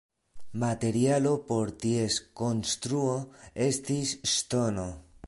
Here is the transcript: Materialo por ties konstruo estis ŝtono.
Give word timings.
Materialo 0.61 1.33
por 1.49 1.69
ties 1.83 2.17
konstruo 2.41 3.15
estis 3.67 4.19
ŝtono. 4.37 4.93